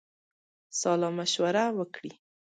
سالامشوره 0.79 1.63
وکړي. 1.77 2.11